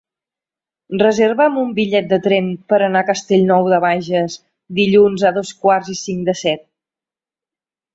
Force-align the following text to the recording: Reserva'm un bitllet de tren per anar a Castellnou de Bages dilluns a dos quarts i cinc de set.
Reserva'm 1.01 1.59
un 1.65 1.75
bitllet 1.81 2.07
de 2.15 2.19
tren 2.29 2.49
per 2.73 2.81
anar 2.87 3.05
a 3.05 3.09
Castellnou 3.11 3.71
de 3.77 3.81
Bages 3.87 4.41
dilluns 4.83 5.31
a 5.33 5.37
dos 5.41 5.57
quarts 5.63 5.97
i 5.99 6.01
cinc 6.05 6.31
de 6.33 6.41
set. 6.47 6.71